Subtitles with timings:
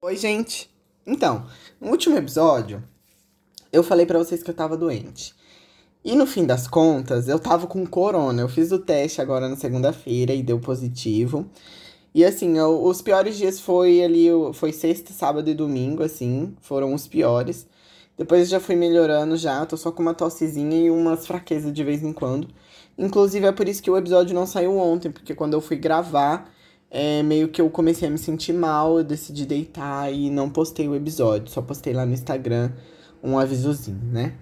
[0.00, 0.70] Oi, gente.
[1.04, 1.44] Então,
[1.80, 2.84] no último episódio,
[3.72, 5.34] eu falei pra vocês que eu tava doente.
[6.04, 8.40] E no fim das contas, eu tava com corona.
[8.40, 11.50] Eu fiz o teste agora na segunda-feira e deu positivo.
[12.14, 16.94] E assim, eu, os piores dias foi ali, foi sexta, sábado e domingo, assim, foram
[16.94, 17.66] os piores.
[18.16, 22.04] Depois já fui melhorando já, tô só com uma tossezinha e umas fraquezas de vez
[22.04, 22.46] em quando.
[22.96, 26.48] Inclusive é por isso que o episódio não saiu ontem, porque quando eu fui gravar,
[26.90, 30.88] é, meio que eu comecei a me sentir mal, eu decidi deitar e não postei
[30.88, 32.72] o episódio, só postei lá no Instagram
[33.22, 34.34] um avisozinho, né?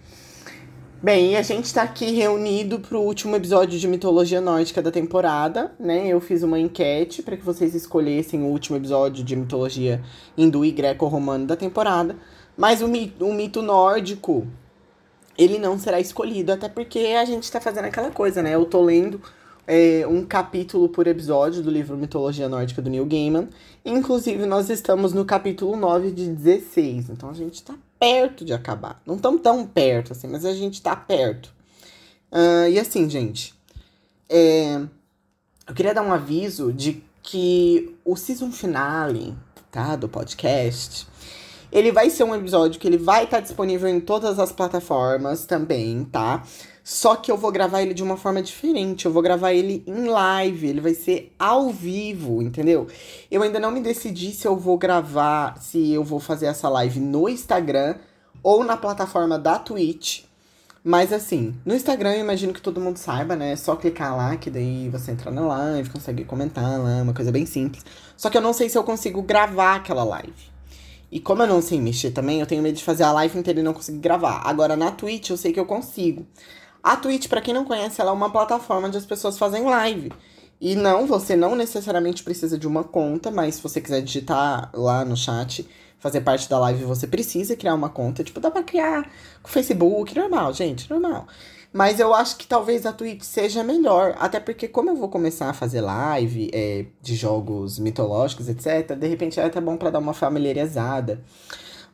[1.02, 6.08] Bem, a gente tá aqui reunido pro último episódio de mitologia nórdica da temporada, né?
[6.08, 10.02] Eu fiz uma enquete para que vocês escolhessem o último episódio de mitologia
[10.36, 12.16] hindu e greco-romano da temporada,
[12.56, 14.46] mas o mito, o mito nórdico
[15.36, 18.54] ele não será escolhido, até porque a gente tá fazendo aquela coisa, né?
[18.54, 19.20] Eu tô lendo
[19.66, 23.48] é, um capítulo por episódio do livro Mitologia Nórdica do Neil Gaiman.
[23.84, 27.10] Inclusive, nós estamos no capítulo 9 de 16.
[27.10, 29.00] Então a gente tá perto de acabar.
[29.04, 31.52] Não tão tão perto, assim, mas a gente tá perto.
[32.30, 33.54] Uh, e assim, gente.
[34.28, 34.80] É,
[35.66, 39.36] eu queria dar um aviso de que o season finale,
[39.70, 39.96] tá?
[39.96, 41.08] Do podcast.
[41.72, 45.44] Ele vai ser um episódio que ele vai estar tá disponível em todas as plataformas
[45.44, 46.44] também, tá?
[46.88, 49.06] Só que eu vou gravar ele de uma forma diferente.
[49.06, 50.68] Eu vou gravar ele em live.
[50.68, 52.86] Ele vai ser ao vivo, entendeu?
[53.28, 57.00] Eu ainda não me decidi se eu vou gravar, se eu vou fazer essa live
[57.00, 57.96] no Instagram
[58.40, 60.22] ou na plataforma da Twitch.
[60.84, 63.50] Mas assim, no Instagram eu imagino que todo mundo saiba, né?
[63.50, 67.32] É só clicar lá, que daí você entra na live, consegue comentar lá, uma coisa
[67.32, 67.84] bem simples.
[68.16, 70.54] Só que eu não sei se eu consigo gravar aquela live.
[71.10, 73.58] E como eu não sei mexer também, eu tenho medo de fazer a live inteira
[73.58, 74.42] e não conseguir gravar.
[74.44, 76.24] Agora na Twitch eu sei que eu consigo.
[76.86, 80.12] A Twitch, para quem não conhece, ela é uma plataforma onde as pessoas fazem live.
[80.60, 85.04] E não, você não necessariamente precisa de uma conta, mas se você quiser digitar lá
[85.04, 85.68] no chat,
[85.98, 88.22] fazer parte da live, você precisa criar uma conta.
[88.22, 89.10] Tipo, dá pra criar
[89.42, 91.26] com Facebook, normal, gente, normal.
[91.72, 94.14] Mas eu acho que talvez a Twitch seja melhor.
[94.20, 99.08] Até porque, como eu vou começar a fazer live é, de jogos mitológicos, etc., de
[99.08, 101.20] repente é até bom para dar uma familiarizada.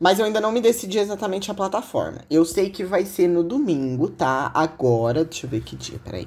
[0.02, 2.22] Mas eu ainda não me decidi exatamente a plataforma.
[2.28, 4.50] Eu sei que vai ser no domingo, tá?
[4.52, 6.26] Agora, deixa eu ver que dia, peraí.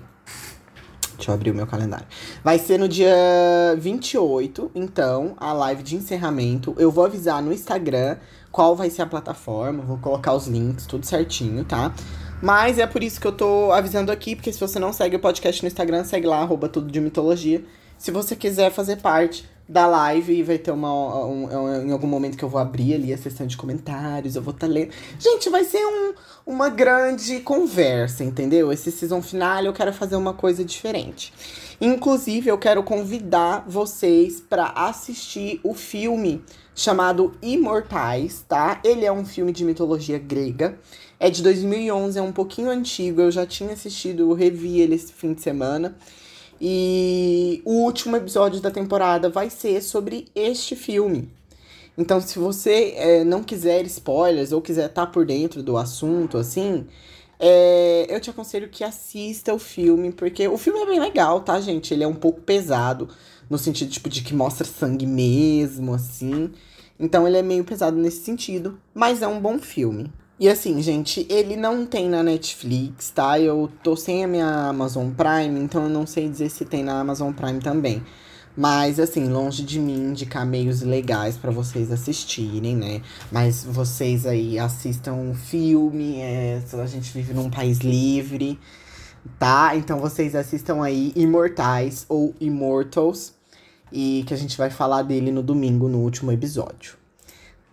[1.18, 2.08] Deixa eu abrir o meu calendário.
[2.42, 3.14] Vai ser no dia
[3.78, 6.74] 28, então, a live de encerramento.
[6.80, 8.16] Eu vou avisar no Instagram
[8.50, 11.94] qual vai ser a plataforma, vou colocar os links, tudo certinho, tá?
[12.42, 15.20] Mas é por isso que eu tô avisando aqui, porque se você não segue o
[15.20, 17.62] podcast no Instagram, segue lá, arroba tudo de mitologia.
[17.98, 21.26] Se você quiser fazer parte, da live e vai ter uma.
[21.26, 24.42] Um, um, em algum momento que eu vou abrir ali a sessão de comentários, eu
[24.42, 24.92] vou estar tá lendo.
[25.20, 26.14] Gente, vai ser um,
[26.46, 28.72] uma grande conversa, entendeu?
[28.72, 31.34] Esse season final eu quero fazer uma coisa diferente.
[31.82, 36.42] Inclusive, eu quero convidar vocês para assistir o filme
[36.76, 38.80] chamado Imortais, tá?
[38.84, 40.78] Ele é um filme de mitologia grega.
[41.20, 43.22] É de 2011, é um pouquinho antigo.
[43.22, 45.96] Eu já tinha assistido, revi ele esse fim de semana.
[46.60, 51.30] E o último episódio da temporada vai ser sobre este filme.
[51.98, 56.38] Então, se você é, não quiser spoilers ou quiser estar tá por dentro do assunto,
[56.38, 56.86] assim,
[57.40, 61.60] é, eu te aconselho que assista o filme, porque o filme é bem legal, tá,
[61.60, 61.94] gente?
[61.94, 63.10] Ele é um pouco pesado,
[63.50, 66.52] no sentido, tipo, de que mostra sangue mesmo, assim.
[67.00, 70.12] Então, ele é meio pesado nesse sentido, mas é um bom filme.
[70.38, 73.40] E assim, gente, ele não tem na Netflix, tá?
[73.40, 77.00] Eu tô sem a minha Amazon Prime, então eu não sei dizer se tem na
[77.00, 78.04] Amazon Prime também.
[78.58, 83.02] Mas, assim, longe de mim indicar meios legais para vocês assistirem, né?
[83.32, 88.60] Mas vocês aí assistam um filme, é, a gente vive num país livre,
[89.40, 89.76] tá?
[89.76, 93.34] Então vocês assistam aí Imortais ou Immortals,
[93.92, 96.98] e que a gente vai falar dele no domingo, no último episódio.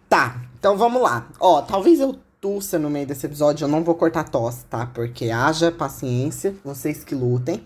[0.08, 1.28] Tá, então vamos lá.
[1.40, 4.84] Ó, talvez eu tussa no meio desse episódio, eu não vou cortar tosse, tá?
[4.84, 7.64] Porque haja paciência, vocês que lutem.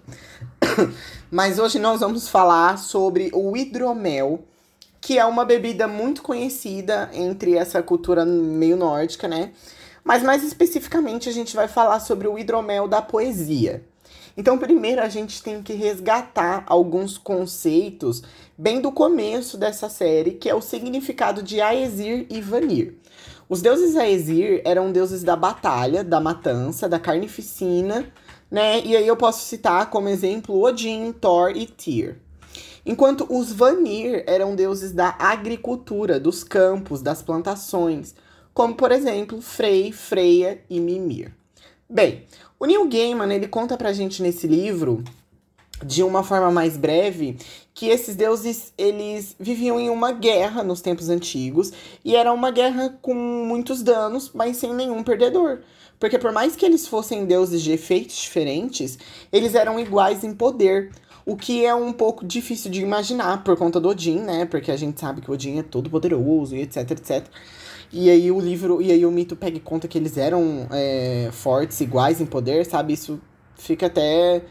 [1.33, 4.45] Mas hoje nós vamos falar sobre o hidromel,
[5.01, 9.53] que é uma bebida muito conhecida entre essa cultura meio nórdica, né?
[10.05, 13.83] Mas mais especificamente a gente vai falar sobre o hidromel da poesia.
[14.37, 18.23] Então, primeiro a gente tem que resgatar alguns conceitos
[18.59, 22.99] bem do começo dessa série, que é o significado de Aesir e Vanir.
[23.49, 28.05] Os deuses Aesir eram deuses da batalha, da matança, da carnificina,
[28.51, 28.81] né?
[28.85, 32.17] E aí eu posso citar como exemplo Odin, Thor e Tyr.
[32.85, 38.15] Enquanto os Vanir eram deuses da agricultura, dos campos, das plantações,
[38.53, 41.33] como por exemplo Frey, Freya e Mimir.
[41.89, 42.25] Bem,
[42.59, 45.05] o Neil Gaiman ele conta pra gente nesse livro
[45.85, 47.37] de uma forma mais breve
[47.75, 51.73] que esses deuses eles viviam em uma guerra nos tempos antigos
[52.05, 55.61] e era uma guerra com muitos danos, mas sem nenhum perdedor.
[55.99, 58.99] Porque por mais que eles fossem deuses de efeitos diferentes,
[59.33, 60.91] eles eram iguais em poder.
[61.25, 64.47] O que é um pouco difícil de imaginar por conta do Odin, né?
[64.47, 67.27] Porque a gente sabe que o Odin é todo poderoso e etc, etc.
[67.93, 71.81] E aí o livro, e aí o mito pega conta que eles eram é, fortes,
[71.81, 72.93] iguais em poder, sabe?
[72.93, 73.21] Isso
[73.57, 74.43] fica até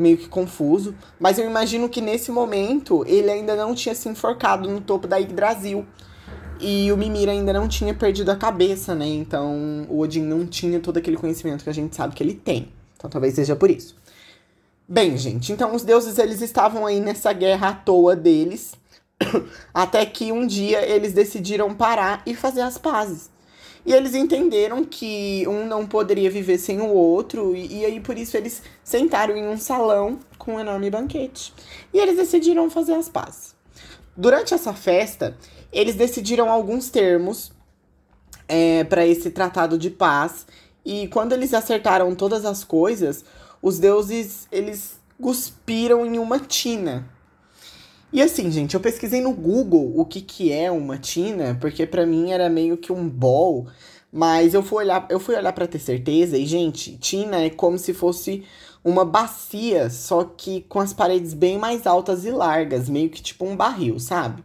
[0.00, 0.94] meio que confuso.
[1.18, 5.18] Mas eu imagino que nesse momento ele ainda não tinha se enforcado no topo da
[5.18, 5.86] Yggdrasil.
[6.58, 9.06] E o Mimir ainda não tinha perdido a cabeça, né?
[9.06, 12.70] Então o Odin não tinha todo aquele conhecimento que a gente sabe que ele tem.
[12.96, 13.96] Então talvez seja por isso.
[14.86, 18.74] Bem, gente, então os deuses eles estavam aí nessa guerra à toa deles,
[19.72, 23.30] até que um dia eles decidiram parar e fazer as pazes.
[23.84, 28.18] E eles entenderam que um não poderia viver sem o outro, e, e aí por
[28.18, 31.52] isso eles sentaram em um salão com um enorme banquete.
[31.92, 33.54] E eles decidiram fazer as pazes.
[34.16, 35.36] Durante essa festa,
[35.72, 37.52] eles decidiram alguns termos
[38.46, 40.46] é, para esse tratado de paz,
[40.84, 43.24] e quando eles acertaram todas as coisas,
[43.62, 47.08] os deuses, eles cuspiram em uma tina.
[48.12, 52.04] E assim, gente, eu pesquisei no Google o que que é uma tina, porque para
[52.04, 53.68] mim era meio que um bol,
[54.12, 57.78] mas eu fui olhar, eu fui olhar para ter certeza e gente, tina é como
[57.78, 58.44] se fosse
[58.82, 63.44] uma bacia, só que com as paredes bem mais altas e largas, meio que tipo
[63.44, 64.42] um barril, sabe?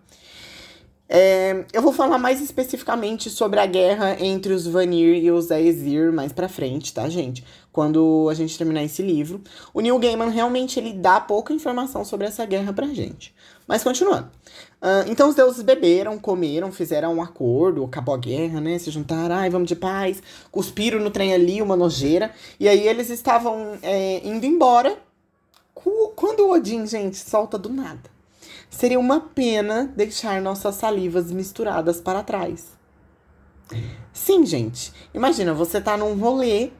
[1.07, 6.12] É, eu vou falar mais especificamente sobre a guerra entre os Vanir e os Aesir
[6.12, 7.44] mais pra frente, tá, gente?
[7.75, 9.42] Quando a gente terminar esse livro.
[9.74, 13.36] O Neil Gaiman realmente ele dá pouca informação sobre essa guerra pra gente.
[13.68, 14.30] Mas continuando.
[14.81, 18.80] Uh, então os deuses beberam, comeram, fizeram um acordo, acabou a guerra, né?
[18.80, 20.24] Se juntaram, ai, vamos de paz.
[20.50, 22.31] Cuspiram no trem ali, uma nojeira.
[22.57, 24.98] E aí eles estavam é, indo embora.
[26.16, 28.10] Quando o Odin, gente, solta do nada
[28.69, 32.68] Seria uma pena deixar nossas salivas misturadas para trás.
[34.13, 34.94] Sim, gente.
[35.13, 36.72] Imagina, você tá num rolê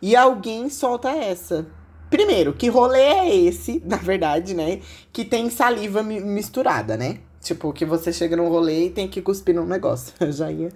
[0.00, 1.66] e alguém solta essa.
[2.10, 4.80] Primeiro, que rolê é esse, na verdade, né?
[5.12, 7.20] Que tem saliva mi misturada, né?
[7.40, 10.12] Tipo, que você chega num rolê e tem que cuspir num negócio.
[10.20, 10.68] Eu já ia.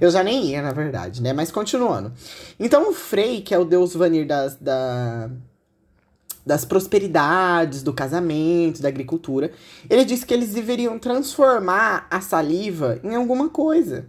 [0.00, 1.32] Eu já nem ia, na verdade, né?
[1.32, 2.12] Mas continuando.
[2.58, 5.28] Então, o Frey, que é o deus Vanir das, da,
[6.46, 9.50] das prosperidades, do casamento, da agricultura.
[9.90, 14.08] Ele disse que eles deveriam transformar a saliva em alguma coisa.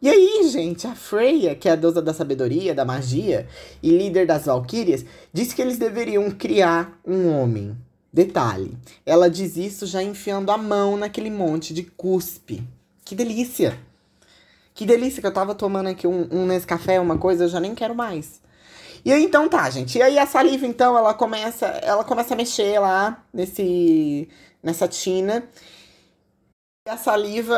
[0.00, 3.48] E aí, gente, a Freya, que é a deusa da sabedoria, da magia
[3.82, 7.76] e líder das valquírias, disse que eles deveriam criar um homem.
[8.12, 12.62] Detalhe, ela diz isso já enfiando a mão naquele monte de cuspe.
[13.04, 13.78] Que delícia!
[14.72, 17.74] Que delícia que eu tava tomando aqui um, um Nescafé, uma coisa, eu já nem
[17.74, 18.40] quero mais.
[19.04, 19.98] E aí, então tá, gente.
[19.98, 24.28] E aí a saliva, então, ela começa, ela começa a mexer lá nesse,
[24.62, 25.42] nessa tina.
[26.86, 27.56] E a saliva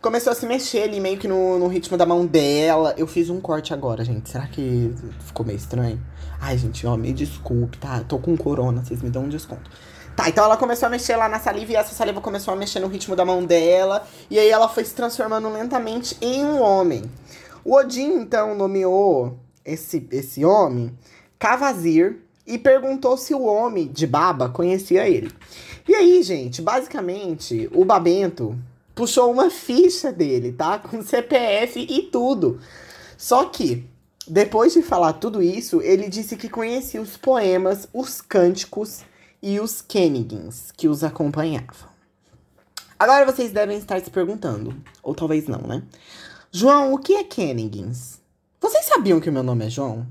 [0.00, 2.94] começou a se mexer ali, meio que no, no ritmo da mão dela.
[2.96, 4.30] Eu fiz um corte agora, gente.
[4.30, 6.00] Será que ficou meio estranho?
[6.40, 8.00] Ai, gente, ó, me desculpe, tá?
[8.00, 9.70] Tô com corona, vocês me dão um desconto.
[10.16, 12.80] Tá, então ela começou a mexer lá na saliva e essa saliva começou a mexer
[12.80, 14.06] no ritmo da mão dela.
[14.30, 17.02] E aí ela foi se transformando lentamente em um homem.
[17.64, 20.96] O Odin, então, nomeou esse, esse homem,
[21.38, 25.32] Cavazir, e perguntou se o homem de Baba conhecia ele.
[25.88, 28.58] E aí, gente, basicamente, o Babento
[28.94, 30.78] puxou uma ficha dele, tá?
[30.80, 32.60] Com CPF e tudo.
[33.16, 33.88] Só que,
[34.26, 39.00] depois de falar tudo isso, ele disse que conhecia os poemas, os cânticos
[39.42, 41.90] e os Kennigans que os acompanhavam.
[42.98, 45.82] Agora vocês devem estar se perguntando, ou talvez não, né?
[46.52, 48.20] João, o que é Kennigans?
[48.60, 50.06] Vocês sabiam que o meu nome é João?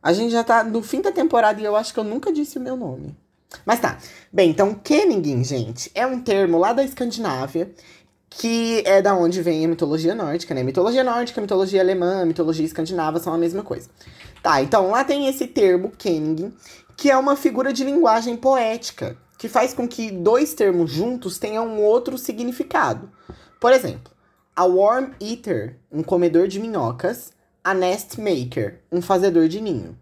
[0.00, 2.58] A gente já tá no fim da temporada e eu acho que eu nunca disse
[2.58, 3.16] o meu nome.
[3.64, 3.98] Mas tá.
[4.32, 7.72] Bem, então, Kenningen, gente, é um termo lá da Escandinávia
[8.38, 10.62] que é da onde vem a mitologia nórdica, né?
[10.62, 13.88] Mitologia nórdica, mitologia alemã, mitologia escandinava são a mesma coisa.
[14.42, 16.52] Tá, então lá tem esse termo, Kenningen,
[16.96, 21.66] que é uma figura de linguagem poética, que faz com que dois termos juntos tenham
[21.66, 23.10] um outro significado.
[23.60, 24.12] Por exemplo,
[24.54, 29.96] a worm eater, um comedor de minhocas, a nest maker, um fazedor de ninho.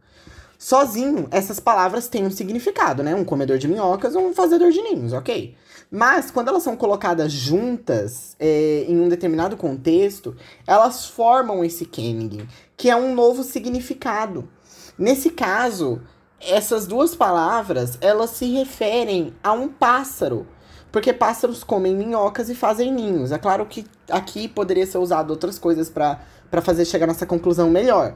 [0.62, 3.14] Sozinho, essas palavras têm um significado, né?
[3.14, 5.56] Um comedor de minhocas ou um fazedor de ninhos, ok?
[5.90, 10.36] Mas quando elas são colocadas juntas é, em um determinado contexto,
[10.66, 14.50] elas formam esse Kenning, que é um novo significado.
[14.98, 16.02] Nesse caso,
[16.38, 20.46] essas duas palavras elas se referem a um pássaro,
[20.92, 23.32] porque pássaros comem minhocas e fazem ninhos.
[23.32, 26.20] É claro que aqui poderia ser usado outras coisas para
[26.60, 28.14] fazer chegar nessa conclusão melhor.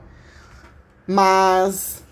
[1.06, 2.03] Mas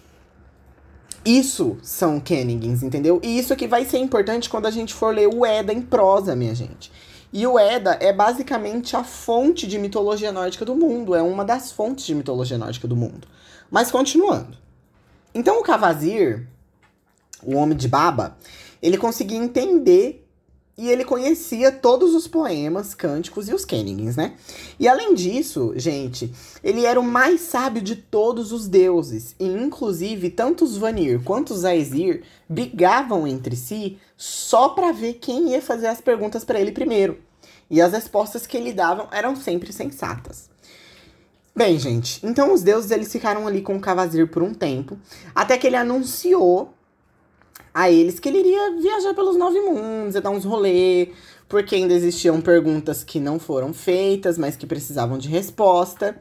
[1.24, 3.20] Isso são Kenningans, entendeu?
[3.22, 6.34] E isso aqui vai ser importante quando a gente for ler o Eda em prosa,
[6.34, 6.90] minha gente.
[7.32, 11.72] E o Eda é basicamente a fonte de mitologia nórdica do mundo, é uma das
[11.72, 13.26] fontes de mitologia nórdica do mundo.
[13.70, 14.58] Mas continuando.
[15.34, 16.46] Então o Cavazir,
[17.42, 18.36] o homem de baba,
[18.82, 20.21] ele conseguia entender
[20.82, 24.34] e ele conhecia todos os poemas, cânticos e os Kenningans, né?
[24.80, 29.36] E além disso, gente, ele era o mais sábio de todos os deuses.
[29.38, 35.50] E inclusive, tanto os Vanir quanto os Aesir brigavam entre si só para ver quem
[35.50, 37.20] ia fazer as perguntas para ele primeiro.
[37.70, 40.50] E as respostas que ele davam eram sempre sensatas.
[41.54, 44.98] Bem, gente, então os deuses eles ficaram ali com o Cavazir por um tempo,
[45.32, 46.74] até que ele anunciou
[47.74, 51.08] a eles que ele iria viajar pelos nove mundos, ia dar uns rolê,
[51.48, 56.20] porque ainda existiam perguntas que não foram feitas, mas que precisavam de resposta.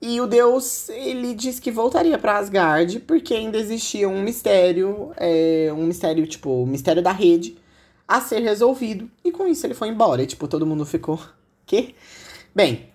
[0.00, 5.72] E o deus, ele disse que voltaria para Asgard, porque ainda existia um mistério, é,
[5.72, 7.56] um mistério, tipo, o mistério da rede,
[8.06, 9.10] a ser resolvido.
[9.24, 10.22] E com isso ele foi embora.
[10.22, 11.18] E, tipo, todo mundo ficou.
[11.64, 11.94] Quê?
[12.54, 12.90] Bem,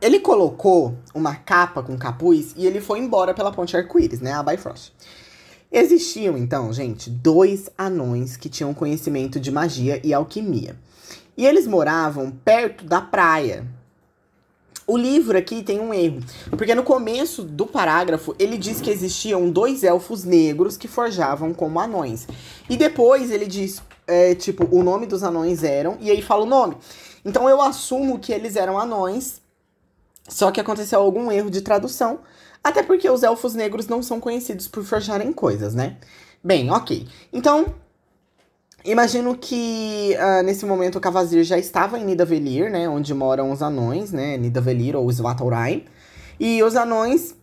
[0.00, 4.32] ele colocou uma capa com capuz e ele foi embora pela ponte arco-íris, né?
[4.32, 4.92] A Bifrost.
[5.70, 10.76] Existiam, então, gente, dois anões que tinham conhecimento de magia e alquimia.
[11.36, 13.66] E eles moravam perto da praia.
[14.86, 16.20] O livro aqui tem um erro,
[16.50, 21.80] porque no começo do parágrafo ele diz que existiam dois elfos negros que forjavam como
[21.80, 22.28] anões.
[22.70, 26.46] E depois ele diz, é, tipo, o nome dos anões eram, e aí fala o
[26.46, 26.76] nome.
[27.24, 29.42] Então eu assumo que eles eram anões,
[30.28, 32.20] só que aconteceu algum erro de tradução,
[32.66, 35.98] até porque os elfos negros não são conhecidos por forjarem coisas, né?
[36.42, 37.06] Bem, ok.
[37.32, 37.66] Então,
[38.84, 42.88] imagino que uh, nesse momento o Cavazir já estava em Nidavellir, né?
[42.88, 44.36] Onde moram os anões, né?
[44.36, 45.84] Nidavellir ou Svartalfheim.
[46.40, 47.36] E os anões,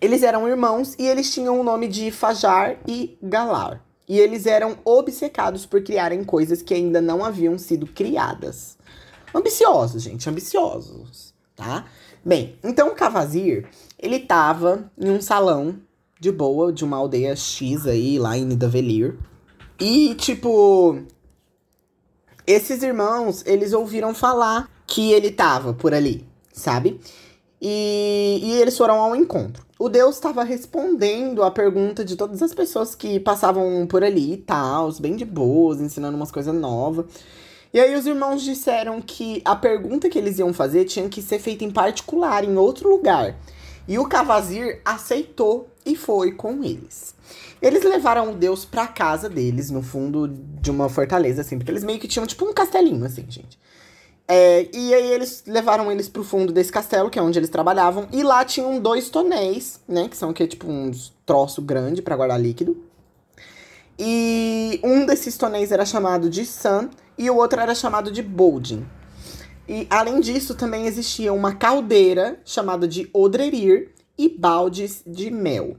[0.00, 3.84] eles eram irmãos e eles tinham o nome de Fajar e Galar.
[4.08, 8.78] E eles eram obcecados por criarem coisas que ainda não haviam sido criadas.
[9.34, 11.84] Ambiciosos, gente, ambiciosos, tá?
[12.24, 15.76] Bem, então o Cavazir, ele tava em um salão
[16.20, 19.16] de boa de uma aldeia X aí, lá em Nidavellir.
[19.78, 20.98] E, tipo,
[22.46, 27.00] esses irmãos, eles ouviram falar que ele tava por ali, sabe?
[27.60, 29.64] E, e eles foram ao encontro.
[29.78, 34.36] O Deus estava respondendo a pergunta de todas as pessoas que passavam por ali e
[34.38, 37.06] tal, bem de boas, ensinando umas coisas novas.
[37.74, 41.38] E aí os irmãos disseram que a pergunta que eles iam fazer tinha que ser
[41.38, 43.36] feita em particular, em outro lugar.
[43.88, 47.14] E o Cavazir aceitou e foi com eles.
[47.62, 51.84] Eles levaram o Deus pra casa deles, no fundo de uma fortaleza, assim, porque eles
[51.84, 53.58] meio que tinham tipo um castelinho, assim, gente.
[54.28, 58.08] É, e aí eles levaram eles pro fundo desse castelo, que é onde eles trabalhavam,
[58.12, 60.08] e lá tinham dois tonéis, né?
[60.08, 62.76] Que são que, tipo uns troço grande para guardar líquido.
[63.98, 68.84] E um desses tonéis era chamado de Sun e o outro era chamado de Boldin.
[69.68, 75.76] E além disso, também existia uma caldeira chamada de Odrerir e baldes de mel.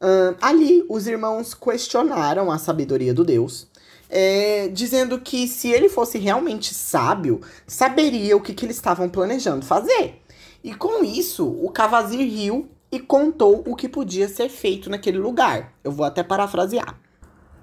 [0.00, 3.66] Uh, ali, os irmãos questionaram a sabedoria do Deus,
[4.08, 9.64] é, dizendo que se ele fosse realmente sábio, saberia o que, que eles estavam planejando
[9.64, 10.22] fazer.
[10.62, 15.74] E com isso, o Cavazir riu e contou o que podia ser feito naquele lugar.
[15.84, 16.98] Eu vou até parafrasear.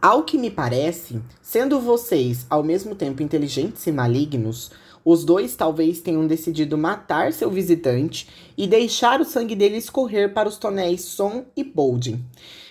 [0.02, 4.70] Ao que me parece, sendo vocês ao mesmo tempo inteligentes e malignos,
[5.06, 10.50] os dois talvez tenham decidido matar seu visitante e deixar o sangue dele escorrer para
[10.50, 12.26] os tonéis Son e Boldin.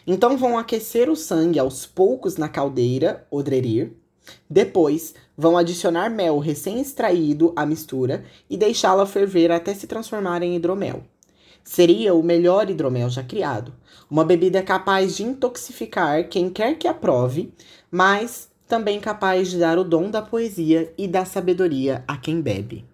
[0.05, 3.93] Então vão aquecer o sangue aos poucos na caldeira, Odrerir.
[4.51, 11.05] Depois, vão adicionar mel recém-extraído à mistura e deixá-la ferver até se transformar em hidromel.
[11.63, 13.73] Seria o melhor hidromel já criado.
[14.11, 17.53] Uma bebida capaz de intoxicar quem quer que a prove,
[17.91, 22.85] mas também capaz de dar o dom da poesia e da sabedoria a quem bebe.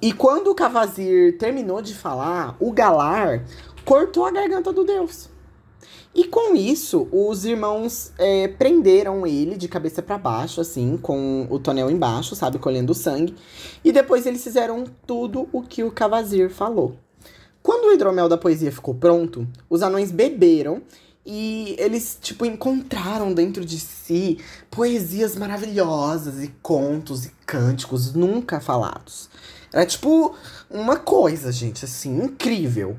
[0.00, 3.44] E quando o Cavazir terminou de falar, o Galar
[3.84, 5.30] cortou a garganta do deus.
[6.12, 11.60] E com isso, os irmãos é, prenderam ele de cabeça para baixo, assim, com o
[11.60, 13.36] tonel embaixo, sabe, colhendo sangue.
[13.84, 16.96] E depois eles fizeram tudo o que o Cavazir falou.
[17.62, 20.82] Quando o hidromel da poesia ficou pronto, os anões beberam
[21.24, 24.38] e eles, tipo, encontraram dentro de si
[24.70, 29.30] poesias maravilhosas e contos e cânticos nunca falados.
[29.72, 30.34] Era tipo
[30.68, 32.96] uma coisa, gente, assim, incrível.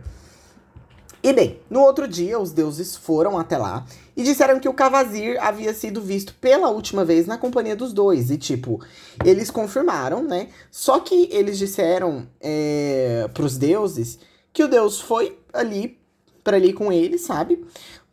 [1.21, 5.41] E bem, no outro dia, os deuses foram até lá e disseram que o Cavazir
[5.41, 8.29] havia sido visto pela última vez na companhia dos dois.
[8.29, 8.81] E, tipo,
[9.23, 10.49] eles confirmaram, né?
[10.69, 14.19] Só que eles disseram é, pros deuses
[14.51, 15.97] que o Deus foi ali
[16.43, 17.63] para ali com ele, sabe?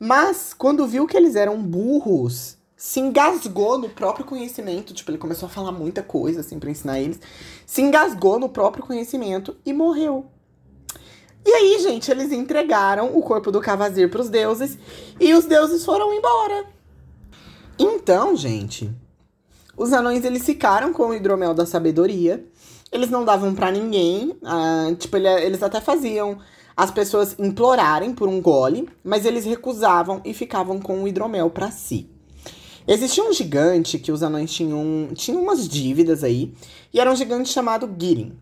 [0.03, 4.95] Mas, quando viu que eles eram burros, se engasgou no próprio conhecimento.
[4.95, 7.21] Tipo, ele começou a falar muita coisa, assim, pra ensinar eles.
[7.67, 10.25] Se engasgou no próprio conhecimento e morreu.
[11.45, 14.79] E aí, gente, eles entregaram o corpo do Cavazir para os deuses
[15.21, 16.65] e os deuses foram embora.
[17.79, 18.91] Então, gente,
[19.77, 22.43] os anões eles ficaram com o hidromel da sabedoria.
[22.91, 24.35] Eles não davam para ninguém.
[24.43, 26.39] Ah, tipo, ele, eles até faziam
[26.77, 31.71] as pessoas implorarem por um gole, mas eles recusavam e ficavam com o hidromel para
[31.71, 32.09] si.
[32.87, 36.53] Existia um gigante que os anões tinham, tinham umas dívidas aí,
[36.93, 38.33] e era um gigante chamado Girin.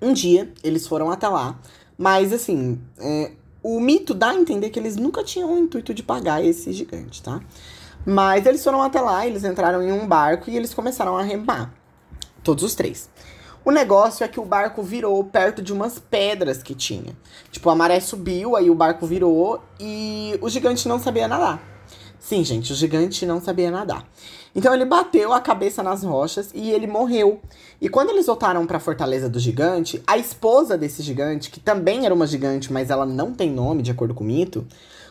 [0.00, 1.58] Um dia, eles foram até lá,
[1.96, 6.02] mas assim, é, o mito dá a entender que eles nunca tinham o intuito de
[6.02, 7.40] pagar esse gigante, tá?
[8.06, 11.74] Mas eles foram até lá, eles entraram em um barco e eles começaram a remar.
[12.44, 13.10] Todos os três.
[13.68, 17.14] O negócio é que o barco virou perto de umas pedras que tinha.
[17.50, 21.60] Tipo, a maré subiu, aí o barco virou e o gigante não sabia nadar.
[22.18, 24.08] Sim, gente, o gigante não sabia nadar.
[24.56, 27.42] Então ele bateu a cabeça nas rochas e ele morreu.
[27.78, 32.06] E quando eles voltaram para a fortaleza do gigante, a esposa desse gigante, que também
[32.06, 34.66] era uma gigante, mas ela não tem nome de acordo com o mito,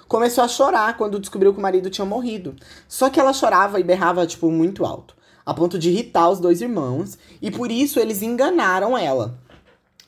[0.08, 2.56] começou a chorar quando descobriu que o marido tinha morrido.
[2.88, 5.16] Só que ela chorava e berrava, tipo, muito alto,
[5.48, 9.40] a ponto de irritar os dois irmãos, e por isso eles enganaram ela.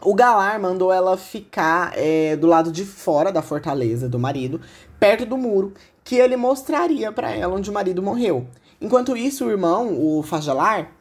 [0.03, 4.59] O Galar mandou ela ficar é, do lado de fora da fortaleza do marido,
[4.99, 8.47] perto do muro, que ele mostraria para ela onde o marido morreu.
[8.81, 10.91] Enquanto isso, o irmão, o Fajalar,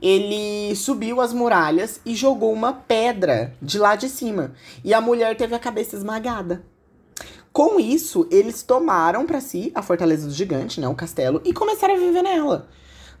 [0.00, 4.52] ele subiu as muralhas e jogou uma pedra de lá de cima.
[4.84, 6.62] E a mulher teve a cabeça esmagada.
[7.52, 11.94] Com isso, eles tomaram para si a fortaleza do gigante, né, o castelo, e começaram
[11.94, 12.68] a viver nela.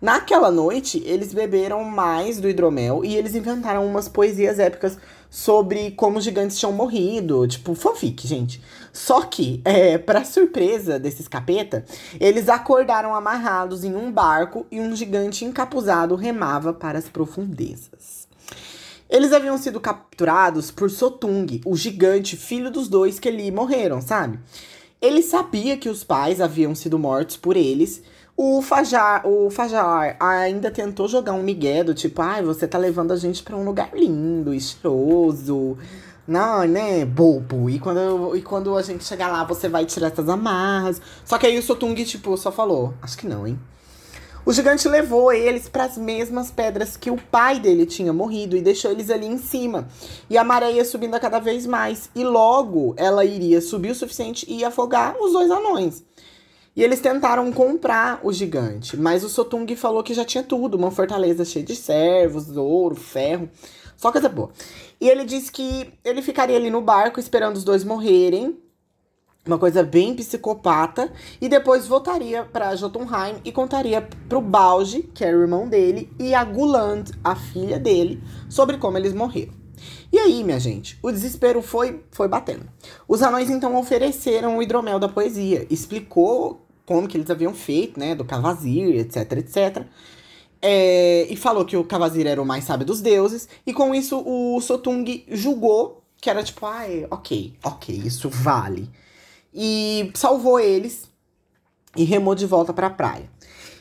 [0.00, 4.96] Naquela noite, eles beberam mais do hidromel e eles inventaram umas poesias épicas
[5.28, 8.62] sobre como os gigantes tinham morrido, tipo fanfic, gente.
[8.92, 11.84] Só que, é, para surpresa desses capeta,
[12.18, 18.26] eles acordaram amarrados em um barco e um gigante encapuzado remava para as profundezas.
[19.08, 24.38] Eles haviam sido capturados por Sotung, o gigante filho dos dois que ali morreram, sabe?
[25.00, 28.02] Ele sabia que os pais haviam sido mortos por eles.
[28.42, 32.78] O Fajar, o Fajar ainda tentou jogar um migué do tipo, ai, ah, você tá
[32.78, 35.76] levando a gente para um lugar lindo, estiloso.
[36.26, 37.68] Não, né, bobo.
[37.68, 41.02] E quando, e quando a gente chegar lá, você vai tirar essas amarras.
[41.22, 43.58] Só que aí o Sotung, tipo, só falou, acho que não, hein?
[44.46, 48.62] O gigante levou eles para as mesmas pedras que o pai dele tinha morrido e
[48.62, 49.86] deixou eles ali em cima.
[50.30, 52.08] E a maré ia subindo cada vez mais.
[52.14, 56.02] E logo ela iria subir o suficiente e afogar os dois anões.
[56.74, 60.90] E eles tentaram comprar o gigante, mas o Sotung falou que já tinha tudo, uma
[60.90, 63.50] fortaleza cheia de servos, ouro, ferro,
[63.96, 64.50] só coisa boa.
[65.00, 68.56] E ele disse que ele ficaria ali no barco esperando os dois morrerem
[69.46, 75.36] uma coisa bem psicopata, e depois voltaria para Jotunheim e contaria pro Balge, que era
[75.36, 79.59] o irmão dele, e a Guland, a filha dele, sobre como eles morreram.
[80.12, 82.68] E aí, minha gente, o desespero foi, foi batendo.
[83.06, 88.14] Os anões então ofereceram o hidromel da poesia, explicou como que eles haviam feito, né,
[88.14, 89.86] do Cavazir, etc, etc.
[90.60, 94.20] É, e falou que o Cavazir era o mais sábio dos deuses, e com isso
[94.26, 98.90] o Sotung julgou que era tipo, ah, ok, ok, isso vale
[99.52, 101.08] e salvou eles
[101.96, 103.28] e remou de volta para a praia.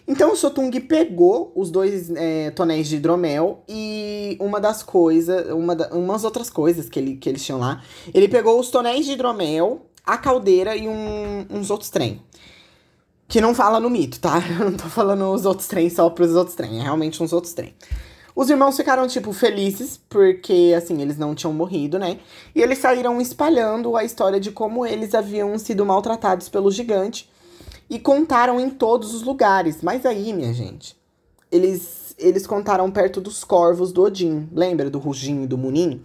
[0.10, 5.76] Então o Sotung pegou os dois é, tonéis de hidromel e uma das coisas, uma
[5.76, 7.84] da, umas outras coisas que, ele, que eles tinham lá.
[8.12, 12.20] Ele pegou os tonéis de hidromel, a caldeira e um, uns outros trem.
[13.28, 14.42] Que não fala no mito, tá?
[14.60, 17.54] Eu não tô falando os outros trem só pros outros trem, é realmente uns outros
[17.54, 17.76] trem.
[18.36, 22.20] Os irmãos ficaram, tipo, felizes, porque, assim, eles não tinham morrido, né?
[22.56, 27.30] E eles saíram espalhando a história de como eles haviam sido maltratados pelo gigante
[27.90, 29.82] e contaram em todos os lugares.
[29.82, 30.96] Mas aí, minha gente,
[31.52, 34.48] eles, eles contaram perto dos corvos do Odin.
[34.54, 36.02] Lembra do Rugin e do Munin?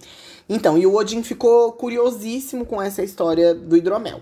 [0.49, 4.21] Então, e o Odin ficou curiosíssimo com essa história do hidromel.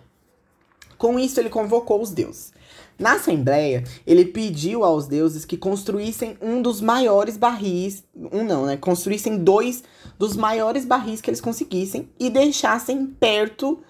[0.98, 2.52] Com isso, ele convocou os deuses.
[2.98, 8.76] Na Assembleia, ele pediu aos deuses que construíssem um dos maiores barris, um não, né?
[8.76, 9.82] Construíssem dois
[10.18, 13.80] dos maiores barris que eles conseguissem e deixassem perto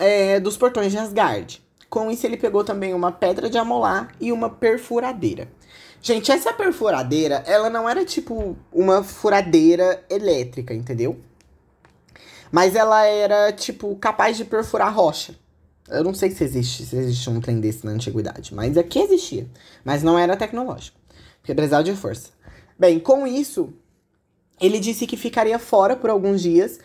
[0.00, 1.62] é, dos portões de Asgard.
[1.90, 5.48] Com isso, ele pegou também uma pedra de amolar e uma perfuradeira.
[6.00, 11.18] Gente, essa perfuradeira, ela não era tipo uma furadeira elétrica, entendeu?
[12.50, 15.34] Mas ela era, tipo, capaz de perfurar rocha.
[15.88, 19.48] Eu não sei se existe, se existe um trem desse na antiguidade, mas aqui existia.
[19.84, 20.98] Mas não era tecnológico.
[21.40, 22.30] Porque precisava de força.
[22.78, 23.74] Bem, com isso,
[24.60, 26.78] ele disse que ficaria fora por alguns dias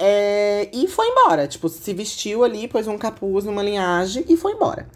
[0.00, 1.48] É, e foi embora.
[1.48, 4.88] Tipo, se vestiu ali, pôs um capuz numa linhagem e foi embora.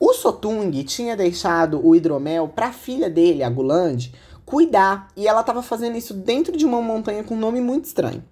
[0.00, 4.12] O Sotung tinha deixado o hidromel pra filha dele, a Guland,
[4.44, 5.08] cuidar.
[5.16, 8.22] E ela tava fazendo isso dentro de uma montanha com um nome muito estranho.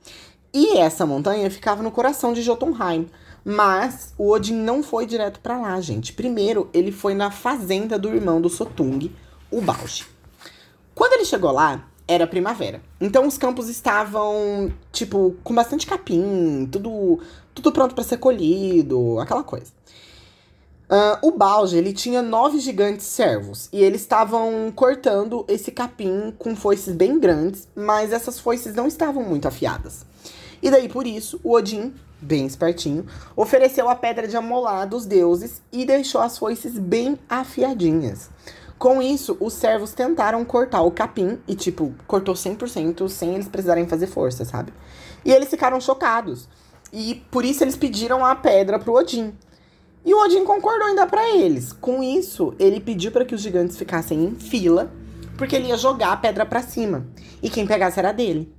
[0.53, 3.09] E essa montanha ficava no coração de Jotunheim.
[3.45, 6.13] Mas o Odin não foi direto para lá, gente.
[6.13, 9.13] Primeiro, ele foi na fazenda do irmão do Sotung,
[9.53, 10.05] o Balji.
[10.93, 12.81] Quando ele chegou lá, era primavera.
[13.01, 17.21] Então os campos estavam, tipo, com bastante capim, tudo,
[17.55, 19.77] tudo pronto para ser colhido, aquela coisa.
[20.89, 23.69] Uh, o Balge, ele tinha nove gigantes servos.
[23.73, 29.23] E eles estavam cortando esse capim com foices bem grandes, mas essas foices não estavam
[29.23, 30.07] muito afiadas.
[30.63, 35.61] E daí, por isso, o Odin, bem espertinho, ofereceu a pedra de amolar dos deuses
[35.73, 38.31] e deixou as foices bem afiadinhas.
[38.79, 43.87] Com isso, os servos tentaram cortar o capim e, tipo, cortou 100% sem eles precisarem
[43.87, 44.73] fazer força, sabe?
[45.25, 46.49] E eles ficaram chocados.
[46.93, 49.35] E por isso eles pediram a pedra pro Odin.
[50.05, 51.73] E o Odin concordou em dar para eles.
[51.73, 54.93] Com isso, ele pediu para que os gigantes ficassem em fila,
[55.37, 57.07] porque ele ia jogar a pedra para cima.
[57.43, 58.55] E quem pegasse era dele.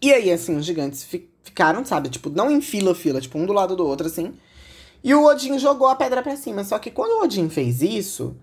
[0.00, 2.10] E aí, assim, os gigantes fi ficaram, sabe?
[2.10, 4.34] Tipo, não em fila, fila, tipo, um do lado do outro, assim.
[5.02, 6.62] E o Odin jogou a pedra para cima.
[6.62, 8.36] Só que quando o Odin fez isso,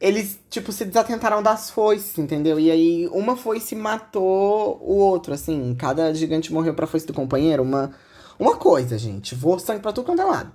[0.00, 2.60] eles, tipo, se desatentaram das foices, entendeu?
[2.60, 5.74] E aí uma foice matou o outro, assim.
[5.78, 7.62] Cada gigante morreu pra foice do companheiro.
[7.62, 7.92] Uma,
[8.38, 9.34] uma coisa, gente.
[9.34, 10.52] Voou sangue pra tudo quanto é lado.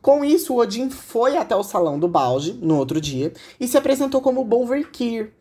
[0.00, 3.76] Com isso, o Odin foi até o salão do Balde, no outro dia, e se
[3.76, 5.32] apresentou como Bolverkir.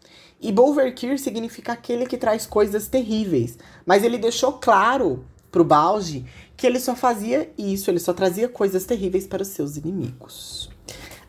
[0.42, 3.58] E Bolverkir significa aquele que traz coisas terríveis.
[3.86, 8.86] Mas ele deixou claro pro Balde que ele só fazia isso, ele só trazia coisas
[8.86, 10.70] terríveis para os seus inimigos.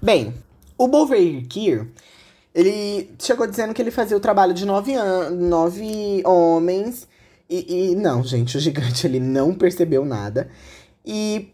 [0.01, 0.33] Bem,
[0.79, 1.89] o Bolverkir
[2.55, 4.95] ele chegou dizendo que ele fazia o trabalho de nove,
[5.33, 7.09] nove homens.
[7.51, 10.49] E, e não, gente, o gigante ele não percebeu nada.
[11.05, 11.53] E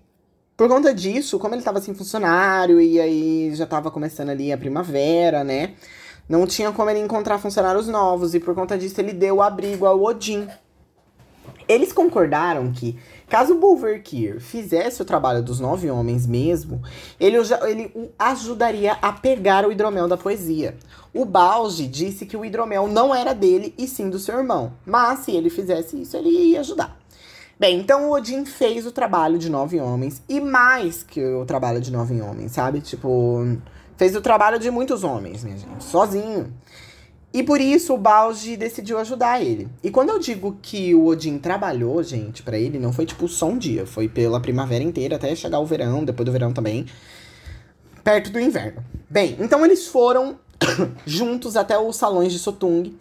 [0.56, 4.58] por conta disso, como ele estava sem funcionário e aí já estava começando ali a
[4.58, 5.74] primavera, né?
[6.28, 10.02] Não tinha como ele encontrar funcionários novos e por conta disso ele deu abrigo ao
[10.02, 10.46] Odin.
[11.66, 12.98] Eles concordaram que
[13.30, 16.82] Caso Bulverkir fizesse o trabalho dos nove homens mesmo,
[17.18, 20.76] ele, ele ajudaria a pegar o hidromel da poesia.
[21.14, 25.20] O Balge disse que o hidromel não era dele e sim do seu irmão, mas
[25.20, 26.98] se ele fizesse isso, ele ia ajudar.
[27.56, 31.80] Bem, então o Odin fez o trabalho de nove homens e mais que o trabalho
[31.80, 32.80] de nove homens, sabe?
[32.80, 33.46] Tipo,
[33.96, 36.52] fez o trabalho de muitos homens, minha gente, sozinho.
[37.32, 39.68] E por isso o Balge decidiu ajudar ele.
[39.84, 43.46] E quando eu digo que o Odin trabalhou, gente, para ele, não foi tipo só
[43.46, 43.86] um dia.
[43.86, 46.86] Foi pela primavera inteira até chegar o verão, depois do verão também.
[48.02, 48.84] Perto do inverno.
[49.08, 50.38] Bem, então eles foram
[51.06, 52.96] juntos até os salões de Sotung,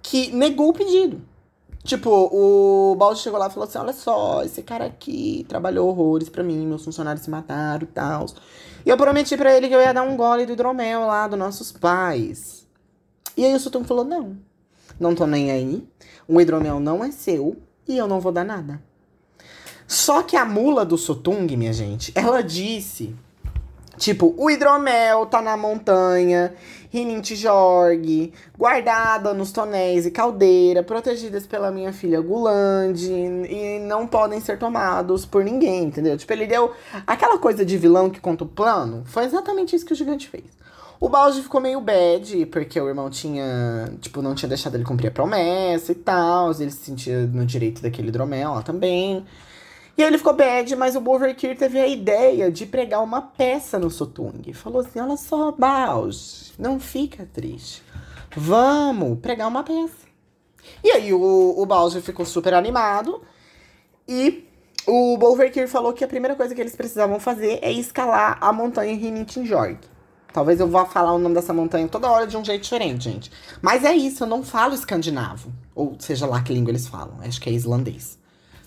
[0.00, 1.20] que negou o pedido.
[1.82, 6.28] Tipo, o Balde chegou lá e falou assim: Olha só, esse cara aqui trabalhou horrores
[6.28, 8.26] para mim, meus funcionários se mataram e tal.
[8.86, 11.38] E eu prometi para ele que eu ia dar um gole do hidromel lá dos
[11.38, 12.61] nossos pais.
[13.36, 14.36] E aí o Sutton falou: não,
[14.98, 15.86] não tô nem aí.
[16.28, 18.80] O hidromel não é seu e eu não vou dar nada.
[19.86, 23.14] Só que a mula do Sotung, minha gente, ela disse:
[23.98, 26.54] tipo, o hidromel tá na montanha,
[26.90, 34.58] Rinintijorg, guardada nos tonéis e caldeira, protegidas pela minha filha Gulande, e não podem ser
[34.58, 36.16] tomados por ninguém, entendeu?
[36.16, 36.72] Tipo, ele deu
[37.06, 39.02] aquela coisa de vilão que conta o plano.
[39.06, 40.44] Foi exatamente isso que o gigante fez.
[41.02, 45.08] O Balde ficou meio bad, porque o irmão tinha, tipo, não tinha deixado ele cumprir
[45.08, 46.52] a promessa e tal.
[46.52, 49.26] Ele se sentia no direito daquele hidromel lá também.
[49.98, 53.80] E aí ele ficou bad, mas o Bolverkir teve a ideia de pregar uma peça
[53.80, 54.52] no Sotung.
[54.52, 57.82] Falou assim: olha só, Balde, não fica triste.
[58.36, 60.06] Vamos pregar uma peça.
[60.84, 63.20] E aí o, o Balde ficou super animado.
[64.06, 64.48] E
[64.86, 68.94] o Bolverkir falou que a primeira coisa que eles precisavam fazer é escalar a montanha
[68.94, 69.90] Rinintinjorg.
[70.32, 73.30] Talvez eu vá falar o nome dessa montanha toda hora de um jeito diferente, gente.
[73.60, 75.52] Mas é isso, eu não falo escandinavo.
[75.74, 77.18] Ou seja lá que língua eles falam.
[77.20, 78.18] Acho que é islandês.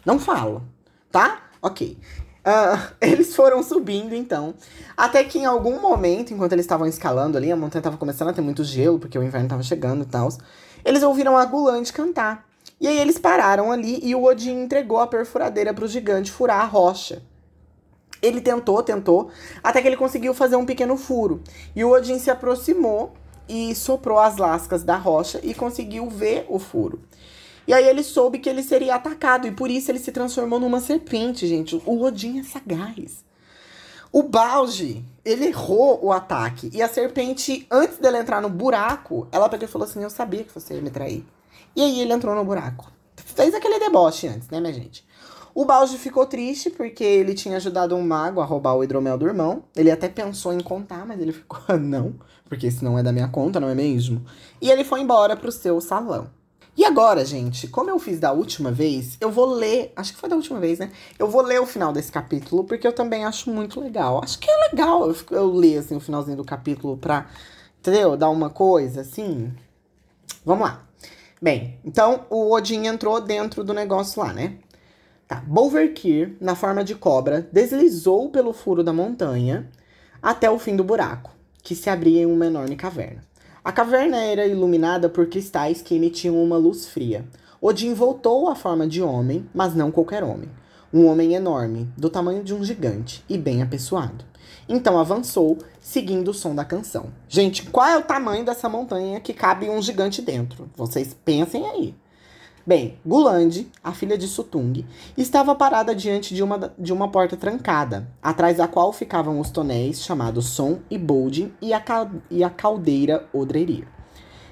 [0.05, 0.63] Não falo,
[1.11, 1.41] tá?
[1.61, 1.97] Ok.
[2.45, 4.53] Uh, eles foram subindo, então.
[4.95, 8.33] Até que em algum momento, enquanto eles estavam escalando ali, a montanha estava começando a
[8.33, 10.29] ter muito gelo, porque o inverno estava chegando e tal.
[10.83, 12.47] Eles ouviram a Gulante cantar.
[12.79, 16.61] E aí eles pararam ali e o Odin entregou a perfuradeira para o gigante furar
[16.61, 17.23] a rocha.
[18.21, 19.29] Ele tentou, tentou,
[19.63, 21.41] até que ele conseguiu fazer um pequeno furo.
[21.75, 23.13] E o Odin se aproximou
[23.47, 27.01] e soprou as lascas da rocha e conseguiu ver o furo.
[27.67, 30.79] E aí ele soube que ele seria atacado e por isso ele se transformou numa
[30.79, 31.81] serpente, gente.
[31.85, 33.25] O Odin é sagaz.
[34.11, 39.49] O Balge, ele errou o ataque e a serpente, antes dela entrar no buraco, ela
[39.49, 41.25] pegou e falou assim: "Eu sabia que você ia me trair".
[41.75, 42.89] E aí ele entrou no buraco.
[43.17, 45.05] Fez aquele deboche antes, né, minha gente?
[45.55, 49.25] O Balde ficou triste porque ele tinha ajudado um mago a roubar o hidromel do
[49.25, 49.63] irmão.
[49.73, 52.13] Ele até pensou em contar, mas ele ficou, não,
[52.43, 54.21] porque isso não é da minha conta, não é mesmo?
[54.61, 56.29] E ele foi embora pro seu salão.
[56.75, 59.93] E agora, gente, como eu fiz da última vez, eu vou ler.
[59.95, 60.91] Acho que foi da última vez, né?
[61.17, 64.21] Eu vou ler o final desse capítulo, porque eu também acho muito legal.
[64.21, 67.27] Acho que é legal eu, eu ler assim, o finalzinho do capítulo pra,
[67.79, 68.17] entendeu?
[68.17, 69.53] Dar uma coisa assim.
[70.43, 70.85] Vamos lá.
[71.41, 74.57] Bem, então o Odin entrou dentro do negócio lá, né?
[75.27, 75.43] Tá.
[75.47, 79.67] Bolverkir, na forma de cobra, deslizou pelo furo da montanha
[80.21, 81.31] até o fim do buraco,
[81.63, 83.23] que se abria em uma enorme caverna.
[83.63, 87.25] A caverna era iluminada por cristais que emitiam uma luz fria.
[87.59, 90.49] Odin voltou à forma de homem, mas não qualquer homem.
[90.93, 94.23] Um homem enorme, do tamanho de um gigante e bem apessoado.
[94.69, 97.07] Então avançou, seguindo o som da canção.
[97.27, 100.69] Gente, qual é o tamanho dessa montanha que cabe um gigante dentro?
[100.75, 101.95] Vocês pensem aí.
[102.67, 104.83] Bem, Gulandi, a filha de Sutung,
[105.15, 110.01] estava parada diante de uma, de uma porta trancada, atrás da qual ficavam os tonéis
[110.01, 111.83] chamados Som e Boldin e a,
[112.31, 113.87] e a caldeira Odrerir.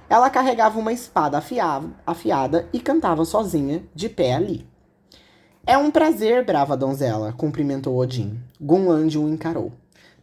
[0.08, 4.67] Ela carregava uma espada afiada, afiada e cantava sozinha, de pé ali.
[5.65, 8.39] É um prazer, brava donzela, cumprimentou Odin.
[8.62, 9.71] Gunland o encarou.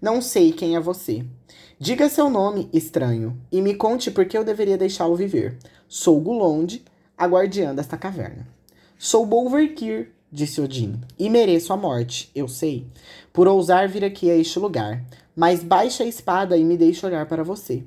[0.00, 1.24] Não sei quem é você.
[1.76, 5.59] Diga seu nome, estranho, e me conte por que eu deveria deixá-lo viver.
[5.88, 6.81] Sou Gulond,
[7.20, 8.48] a guardiã desta caverna.
[8.98, 12.87] Sou Bolverkir, disse Odin, e mereço a morte, eu sei,
[13.30, 15.04] por ousar vir aqui a este lugar.
[15.37, 17.85] Mas baixe a espada e me deixe olhar para você.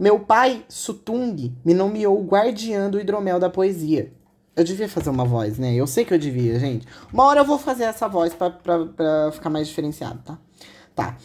[0.00, 4.10] Meu pai, Sutung, me nomeou guardiã do hidromel da poesia.
[4.56, 5.74] Eu devia fazer uma voz, né?
[5.74, 6.86] Eu sei que eu devia, gente.
[7.12, 10.38] Uma hora eu vou fazer essa voz pra ficar mais diferenciado, tá?
[10.94, 11.18] Tá.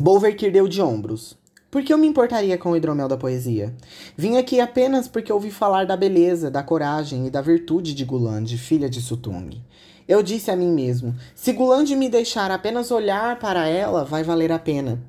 [0.00, 1.36] Bolverkir deu de ombros.
[1.74, 3.74] Por que eu me importaria com o hidromel da poesia?
[4.16, 8.56] Vim aqui apenas porque ouvi falar da beleza, da coragem e da virtude de Gulande,
[8.56, 9.60] filha de Sutung.
[10.06, 14.52] Eu disse a mim mesmo: se Gulande me deixar apenas olhar para ela, vai valer
[14.52, 15.02] a pena.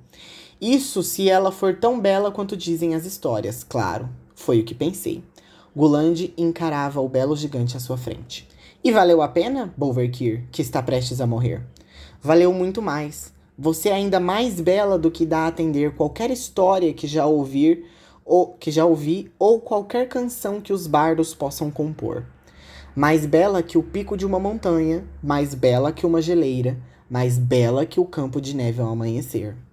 [0.60, 4.10] Isso se ela for tão bela quanto dizem as histórias, claro.
[4.34, 5.24] Foi o que pensei.
[5.76, 8.48] Gulande encarava o belo gigante à sua frente.
[8.84, 11.62] E valeu a pena, Bolverkir, que está prestes a morrer?
[12.24, 13.35] Valeu muito mais.
[13.58, 17.86] Você é ainda mais bela do que dá a atender qualquer história que já ouvir
[18.26, 22.26] ou que já ouvi ou qualquer canção que os bardos possam compor.
[22.94, 26.78] Mais bela que o pico de uma montanha, mais bela que uma geleira,
[27.10, 29.56] mais bela que o campo de neve ao amanhecer.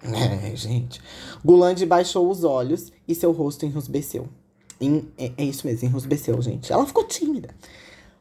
[0.00, 1.00] É, gente.
[1.44, 4.28] Gulande baixou os olhos e seu rosto enrusbeceu.
[5.18, 6.72] é, é, isso mesmo, enrusbeceu, gente.
[6.72, 7.48] Ela ficou tímida.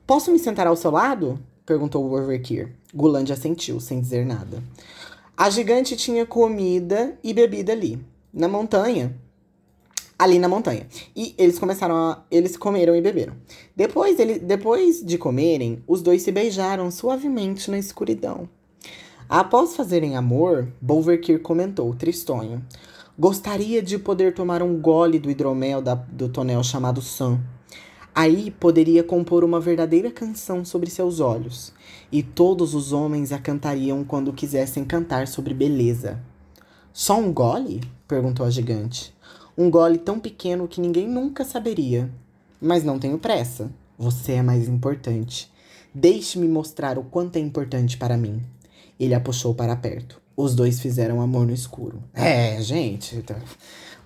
[0.06, 1.39] Posso me sentar ao seu lado?
[1.67, 2.73] Perguntou o Overkir.
[2.93, 4.63] Gulande assentiu, sem dizer nada.
[5.38, 9.15] A gigante tinha comida e bebida ali, na montanha.
[10.17, 10.88] Ali na montanha.
[11.15, 12.26] E eles começaram a.
[12.32, 13.36] Eles comeram e beberam.
[13.76, 18.50] Depois, ele, depois de comerem, os dois se beijaram suavemente na escuridão.
[19.30, 22.65] Após fazerem amor, Bolverkir comentou, tristonho.
[23.15, 27.38] Gostaria de poder tomar um gole do hidromel da, do tonel chamado Sun.
[28.15, 31.71] Aí poderia compor uma verdadeira canção sobre seus olhos,
[32.11, 36.19] e todos os homens a cantariam quando quisessem cantar sobre beleza.
[36.93, 37.81] Só um gole?
[38.07, 39.13] perguntou a gigante.
[39.57, 42.09] Um gole tão pequeno que ninguém nunca saberia.
[42.61, 43.71] Mas não tenho pressa.
[43.97, 45.51] Você é mais importante.
[45.93, 48.43] Deixe-me mostrar o quanto é importante para mim.
[48.99, 50.21] Ele a puxou para perto.
[50.35, 52.03] Os dois fizeram amor no escuro.
[52.13, 53.23] É, gente,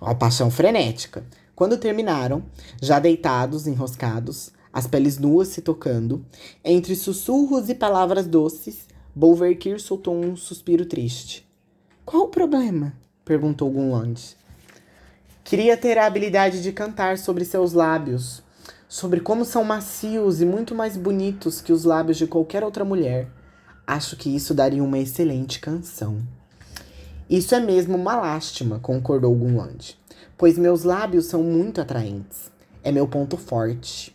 [0.00, 1.24] uma paixão frenética.
[1.54, 2.42] Quando terminaram,
[2.80, 6.24] já deitados, enroscados, as peles nuas se tocando,
[6.64, 11.46] entre sussurros e palavras doces, Bolverkir soltou um suspiro triste.
[12.04, 12.94] Qual o problema?
[13.24, 14.14] perguntou Gunwand.
[15.44, 18.42] Queria ter a habilidade de cantar sobre seus lábios,
[18.88, 23.28] sobre como são macios e muito mais bonitos que os lábios de qualquer outra mulher.
[23.86, 26.20] Acho que isso daria uma excelente canção.
[27.28, 30.02] Isso é mesmo uma lástima, concordou Gunwand
[30.42, 32.50] pois meus lábios são muito atraentes.
[32.82, 34.12] É meu ponto forte.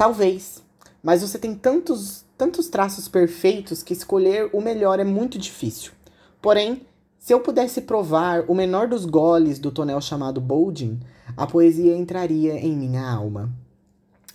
[0.00, 0.62] Talvez,
[1.02, 5.92] mas você tem tantos, tantos traços perfeitos que escolher o melhor é muito difícil.
[6.40, 6.86] Porém,
[7.18, 10.98] se eu pudesse provar o menor dos goles do tonel chamado Boldin,
[11.36, 13.52] a poesia entraria em minha alma.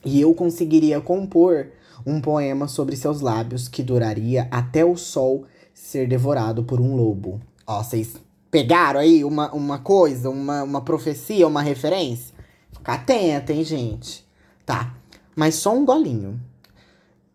[0.06, 1.72] E eu conseguiria compor
[2.06, 7.42] um poema sobre seus lábios que duraria até o sol ser devorado por um lobo.
[7.66, 8.18] Ó, vocês
[8.52, 12.36] pegaram aí uma, uma coisa, uma, uma profecia, uma referência?
[12.72, 14.24] Fica atenta, hein, gente?
[14.64, 14.96] Tá,
[15.36, 16.40] mas só um golinho.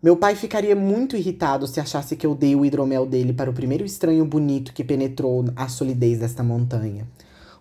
[0.02, 3.52] Meu pai ficaria muito irritado se achasse que eu dei o hidromel dele para o
[3.52, 7.06] primeiro estranho bonito que penetrou a solidez desta montanha.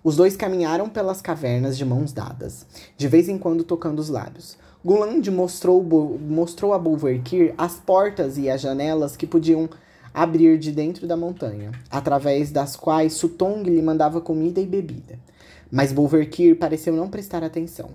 [0.02, 4.58] Os dois caminharam pelas cavernas de mãos dadas, de vez em quando tocando os lábios.
[4.84, 5.84] Guland mostrou,
[6.22, 9.70] mostrou a Bulverkir as portas e as janelas que podiam
[10.14, 15.20] abrir de dentro da montanha, através das quais Sutong lhe mandava comida e bebida.
[15.70, 17.90] Mas Bulverkir pareceu não prestar atenção.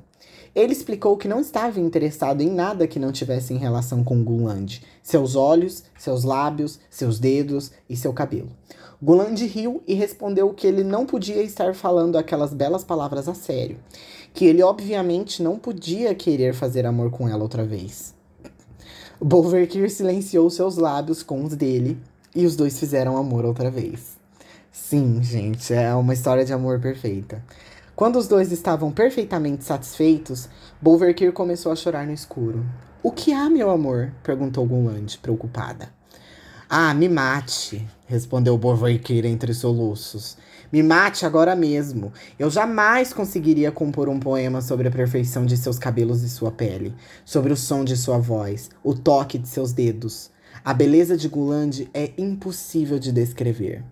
[0.55, 4.81] Ele explicou que não estava interessado em nada que não tivesse em relação com Guland,
[5.03, 8.51] seus olhos, seus lábios, seus dedos e seu cabelo.
[9.03, 13.79] Guland riu e respondeu que ele não podia estar falando aquelas belas palavras a sério,
[14.33, 18.15] que ele obviamente não podia querer fazer amor com ela outra vez.
[19.21, 21.99] Bolverkir silenciou seus lábios com os dele
[22.35, 24.17] e os dois fizeram amor outra vez.
[24.71, 27.43] Sim, gente, é uma história de amor perfeita.
[27.97, 30.49] Quando os dois estavam perfeitamente satisfeitos,
[30.83, 32.67] Bolverkir começou a chorar no escuro.
[33.01, 34.13] O que há, meu amor?
[34.21, 35.91] perguntou Gunland, preocupada.
[36.69, 40.37] Ah, me mate, respondeu Bolverkir entre soluços.
[40.73, 42.13] Me mate agora mesmo.
[42.37, 46.93] Eu jamais conseguiria compor um poema sobre a perfeição de seus cabelos e sua pele,
[47.25, 50.33] sobre o som de sua voz, o toque de seus dedos.
[50.65, 53.85] A beleza de Guland é impossível de descrever.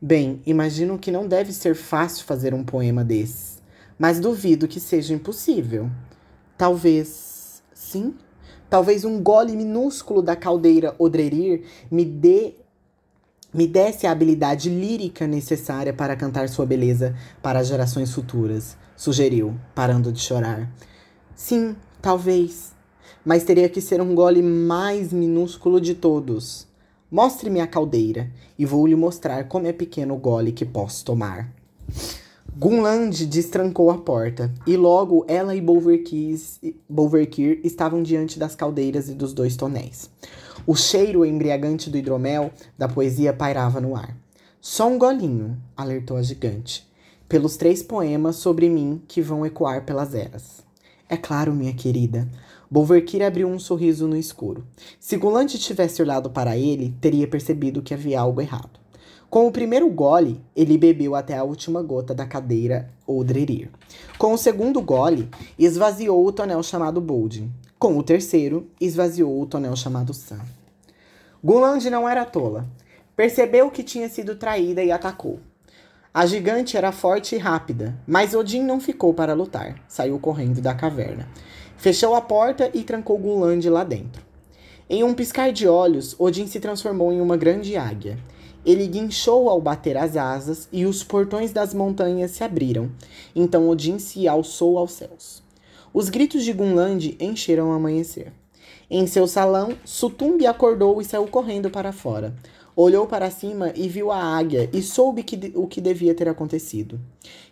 [0.00, 3.60] Bem, imagino que não deve ser fácil fazer um poema desses,
[3.98, 5.90] mas duvido que seja impossível.
[6.56, 7.60] Talvez.
[7.74, 8.14] Sim?
[8.70, 12.54] Talvez um gole minúsculo da caldeira Odrerir me dê.
[13.52, 20.12] Me desse a habilidade lírica necessária para cantar sua beleza para gerações futuras, sugeriu, parando
[20.12, 20.70] de chorar.
[21.34, 22.72] Sim, talvez.
[23.24, 26.67] Mas teria que ser um gole mais minúsculo de todos.
[27.10, 31.50] Mostre-me a caldeira, e vou lhe mostrar como é pequeno o gole que posso tomar.
[32.56, 39.32] Gunland destrancou a porta, e logo ela e Bolverkir estavam diante das caldeiras e dos
[39.32, 40.10] dois tonéis.
[40.66, 44.14] O cheiro embriagante do hidromel da poesia pairava no ar.
[44.60, 46.86] Só um golinho, alertou a gigante,
[47.28, 50.66] pelos três poemas sobre mim que vão ecoar pelas eras.
[51.08, 52.28] É claro, minha querida,
[52.70, 54.66] Bolverkir abriu um sorriso no escuro.
[55.00, 58.78] Se Gulante tivesse olhado para ele, teria percebido que havia algo errado.
[59.30, 63.70] Com o primeiro gole, ele bebeu até a última gota da cadeira Odrerir.
[64.16, 65.28] Com o segundo gole,
[65.58, 67.50] esvaziou o tonel chamado Bold.
[67.78, 70.40] Com o terceiro, esvaziou o tonel chamado Sam.
[71.44, 72.66] Guland não era tola.
[73.14, 75.40] Percebeu que tinha sido traída e atacou.
[76.12, 79.80] A gigante era forte e rápida, mas Odin não ficou para lutar.
[79.86, 81.28] Saiu correndo da caverna.
[81.78, 84.20] Fechou a porta e trancou Guland lá dentro.
[84.90, 88.18] Em um piscar de olhos, Odin se transformou em uma grande águia.
[88.66, 92.90] Ele guinchou ao bater as asas e os portões das montanhas se abriram.
[93.34, 95.40] Então Odin se alçou aos céus.
[95.94, 98.32] Os gritos de Gunland encheram o amanhecer.
[98.90, 102.34] Em seu salão, Sutumbi acordou e saiu correndo para fora.
[102.74, 106.98] Olhou para cima e viu a águia e soube que, o que devia ter acontecido.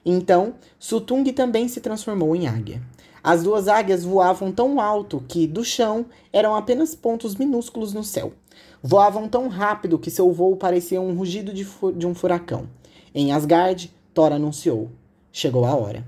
[0.04, 2.82] Então, Sutung também se transformou em águia.
[3.26, 8.32] As duas águias voavam tão alto que, do chão, eram apenas pontos minúsculos no céu.
[8.80, 12.68] Voavam tão rápido que seu voo parecia um rugido de, de um furacão.
[13.12, 14.92] Em Asgard, Thor anunciou:
[15.32, 16.06] chegou a hora.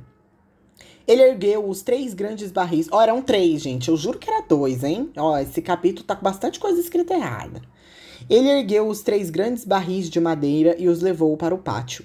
[1.08, 2.86] Ele ergueu os três grandes barris.
[2.92, 3.88] Ó, oh, eram três, gente.
[3.88, 5.10] Eu juro que era dois, hein?
[5.16, 7.60] Ó, oh, esse capítulo tá com bastante coisa escrita errada.
[8.30, 12.04] Ele ergueu os três grandes barris de madeira e os levou para o pátio.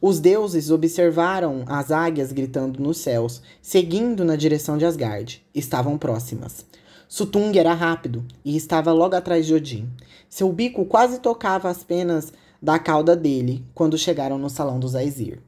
[0.00, 5.44] Os deuses observaram as águias gritando nos céus, seguindo na direção de Asgard.
[5.54, 6.64] Estavam próximas.
[7.08, 9.88] Sutung era rápido e estava logo atrás de Odin.
[10.28, 15.40] Seu bico quase tocava as penas da cauda dele quando chegaram no salão dos Aesir.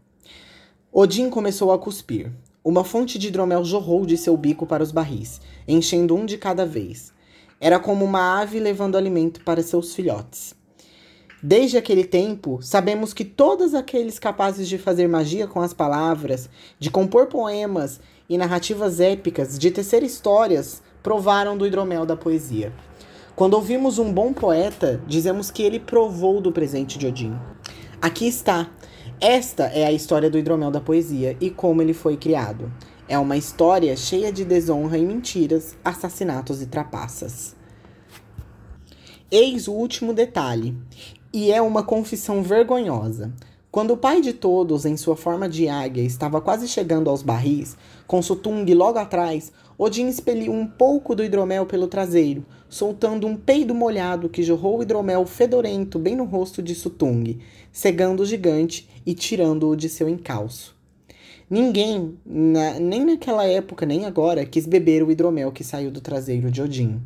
[0.92, 2.31] Odin começou a cuspir.
[2.62, 6.64] Uma fonte de hidromel jorrou de seu bico para os barris, enchendo um de cada
[6.64, 7.12] vez.
[7.61, 10.55] Era como uma ave levando alimento para seus filhotes.
[11.46, 16.90] Desde aquele tempo, sabemos que todos aqueles capazes de fazer magia com as palavras, de
[16.90, 22.72] compor poemas e narrativas épicas, de tecer histórias, provaram do hidromel da poesia.
[23.37, 27.38] Quando ouvimos um bom poeta, dizemos que ele provou do presente de Odin.
[28.00, 28.70] Aqui está.
[29.20, 32.72] Esta é a história do hidromel da poesia e como ele foi criado.
[33.07, 37.54] É uma história cheia de desonra e mentiras, assassinatos e trapaças.
[39.37, 40.76] Eis o último detalhe.
[41.37, 43.33] E é uma confissão vergonhosa.
[43.68, 47.76] Quando o pai de todos, em sua forma de águia, estava quase chegando aos barris,
[48.07, 53.74] com Sutung logo atrás, Odin expeliu um pouco do hidromel pelo traseiro, soltando um peido
[53.74, 57.41] molhado que jorrou o hidromel fedorento bem no rosto de Sutung,
[57.72, 60.72] cegando o gigante e tirando-o de seu encalço.
[61.51, 66.49] Ninguém, na, nem naquela época nem agora, quis beber o hidromel que saiu do traseiro
[66.49, 67.01] de Odin.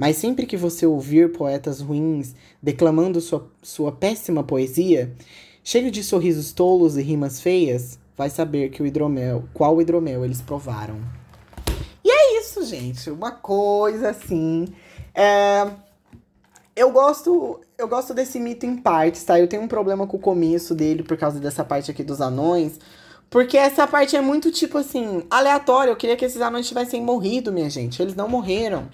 [0.00, 5.14] Mas sempre que você ouvir poetas ruins declamando sua, sua péssima poesia,
[5.62, 10.40] cheio de sorrisos tolos e rimas feias, vai saber que o hidromel, qual hidromel eles
[10.40, 10.96] provaram.
[12.02, 12.64] E é isso!
[12.64, 13.10] gente.
[13.10, 14.68] Uma coisa assim.
[15.14, 15.68] É...
[16.74, 17.60] Eu gosto.
[17.76, 19.38] Eu gosto desse mito em partes, tá?
[19.38, 22.78] Eu tenho um problema com o começo dele por causa dessa parte aqui dos anões.
[23.28, 25.90] Porque essa parte é muito, tipo assim, aleatória.
[25.90, 28.00] Eu queria que esses anões tivessem morrido, minha gente.
[28.00, 28.88] Eles não morreram.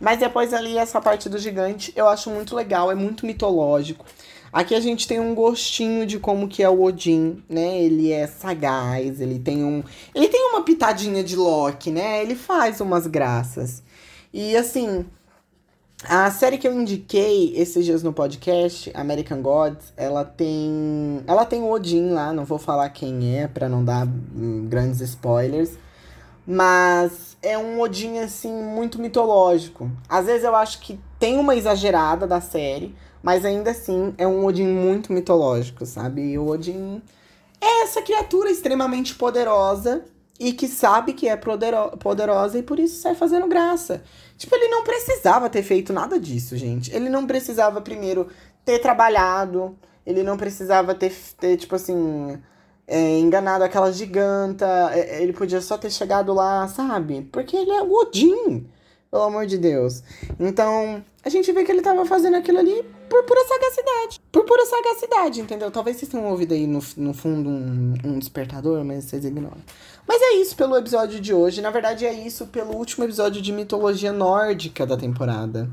[0.00, 4.04] Mas depois ali, essa parte do gigante, eu acho muito legal, é muito mitológico.
[4.52, 7.82] Aqui a gente tem um gostinho de como que é o Odin, né?
[7.82, 9.82] Ele é sagaz, ele tem um.
[10.14, 12.22] Ele tem uma pitadinha de Loki, né?
[12.22, 13.82] Ele faz umas graças.
[14.32, 15.04] E assim,
[16.04, 21.22] a série que eu indiquei esses dias no podcast, American Gods, ela tem.
[21.26, 25.00] Ela tem o Odin lá, não vou falar quem é para não dar hum, grandes
[25.00, 25.76] spoilers.
[26.50, 29.90] Mas é um Odin, assim, muito mitológico.
[30.08, 34.46] Às vezes eu acho que tem uma exagerada da série, mas ainda assim é um
[34.46, 36.22] Odin muito mitológico, sabe?
[36.22, 37.02] E o Odin
[37.60, 40.06] é essa criatura extremamente poderosa
[40.40, 44.02] e que sabe que é poderosa e por isso sai fazendo graça.
[44.38, 46.90] Tipo, ele não precisava ter feito nada disso, gente.
[46.94, 48.26] Ele não precisava primeiro
[48.64, 49.76] ter trabalhado,
[50.06, 52.40] ele não precisava ter, ter tipo assim,
[52.88, 57.28] é, enganado aquela giganta, é, ele podia só ter chegado lá, sabe?
[57.30, 58.66] Porque ele é o Odin,
[59.10, 60.02] pelo amor de Deus.
[60.40, 64.20] Então, a gente vê que ele tava fazendo aquilo ali por pura sagacidade.
[64.32, 65.70] Por pura sagacidade, entendeu?
[65.70, 69.58] Talvez vocês tenham ouvido aí no, no fundo um, um despertador, mas vocês ignoram.
[70.06, 71.60] Mas é isso pelo episódio de hoje.
[71.60, 75.68] Na verdade, é isso pelo último episódio de mitologia nórdica da temporada.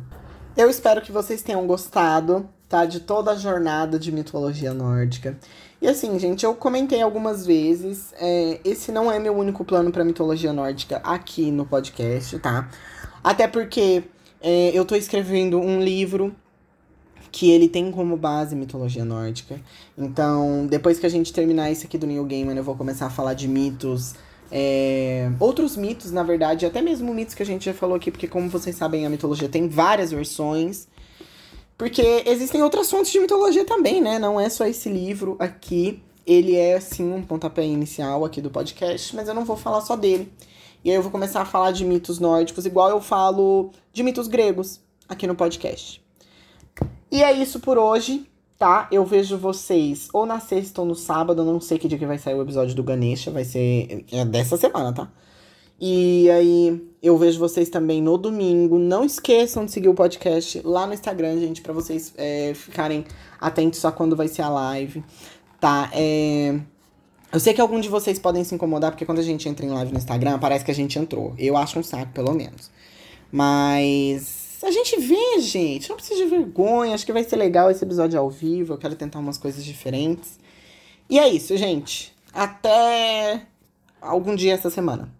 [0.57, 2.85] Eu espero que vocês tenham gostado, tá?
[2.85, 5.37] De toda a jornada de mitologia nórdica.
[5.81, 8.13] E assim, gente, eu comentei algumas vezes.
[8.17, 12.69] É, esse não é meu único plano para mitologia nórdica aqui no podcast, tá?
[13.23, 14.03] Até porque
[14.41, 16.35] é, eu tô escrevendo um livro
[17.31, 19.59] que ele tem como base mitologia nórdica.
[19.97, 23.09] Então, depois que a gente terminar esse aqui do New Gaiman, eu vou começar a
[23.09, 24.15] falar de mitos.
[24.49, 28.27] É, outros mitos, na verdade, até mesmo mitos que a gente já falou aqui, porque
[28.27, 30.87] como vocês sabem, a mitologia tem várias versões.
[31.77, 34.17] Porque existem outras fontes de mitologia também, né?
[34.17, 36.01] Não é só esse livro aqui.
[36.25, 39.95] Ele é, sim, um pontapé inicial aqui do podcast, mas eu não vou falar só
[39.95, 40.31] dele.
[40.83, 44.27] E aí eu vou começar a falar de mitos nórdicos, igual eu falo de mitos
[44.27, 46.03] gregos aqui no podcast.
[47.11, 48.87] E é isso por hoje, tá?
[48.91, 52.17] Eu vejo vocês ou na sexta ou no sábado, não sei que dia que vai
[52.17, 55.11] sair o episódio do Ganesha, vai ser é dessa semana, tá?
[55.79, 58.79] E aí eu vejo vocês também no domingo.
[58.79, 63.05] Não esqueçam de seguir o podcast lá no Instagram, gente, para vocês é, ficarem
[63.39, 65.03] atentos a quando vai ser a live,
[65.59, 65.89] tá?
[65.93, 66.59] É...
[67.31, 69.69] Eu sei que algum de vocês podem se incomodar, porque quando a gente entra em
[69.69, 71.33] live no Instagram, parece que a gente entrou.
[71.37, 72.71] Eu acho um saco, pelo menos.
[73.29, 75.89] Mas a gente vê, gente.
[75.89, 76.95] Não precisa de vergonha.
[76.95, 78.73] Acho que vai ser legal esse episódio ao vivo.
[78.73, 80.39] Eu quero tentar umas coisas diferentes.
[81.09, 82.15] E é isso, gente.
[82.33, 83.45] Até
[84.01, 85.14] algum dia essa semana.